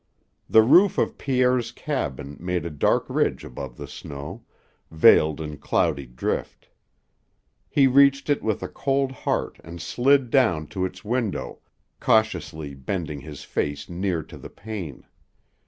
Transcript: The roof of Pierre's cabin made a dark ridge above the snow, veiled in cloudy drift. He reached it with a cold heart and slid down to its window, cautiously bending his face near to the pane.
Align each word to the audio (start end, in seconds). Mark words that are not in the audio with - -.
The 0.49 0.63
roof 0.63 0.97
of 0.97 1.19
Pierre's 1.19 1.71
cabin 1.71 2.35
made 2.39 2.65
a 2.65 2.71
dark 2.71 3.05
ridge 3.07 3.43
above 3.45 3.77
the 3.77 3.87
snow, 3.87 4.43
veiled 4.89 5.39
in 5.39 5.57
cloudy 5.57 6.07
drift. 6.07 6.69
He 7.69 7.85
reached 7.85 8.27
it 8.27 8.41
with 8.41 8.63
a 8.63 8.67
cold 8.67 9.11
heart 9.11 9.59
and 9.63 9.79
slid 9.79 10.31
down 10.31 10.65
to 10.69 10.85
its 10.85 11.05
window, 11.05 11.59
cautiously 11.99 12.73
bending 12.73 13.19
his 13.21 13.43
face 13.43 13.87
near 13.89 14.23
to 14.23 14.39
the 14.39 14.49
pane. 14.49 15.05